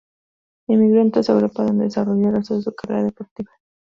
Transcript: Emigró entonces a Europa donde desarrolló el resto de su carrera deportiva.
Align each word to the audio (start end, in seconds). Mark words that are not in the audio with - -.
Emigró 0.67 1.01
entonces 1.03 1.29
a 1.29 1.33
Europa 1.33 1.63
donde 1.63 1.83
desarrolló 1.83 2.29
el 2.29 2.35
resto 2.37 2.55
de 2.55 2.63
su 2.63 2.73
carrera 2.73 3.03
deportiva. 3.03 3.51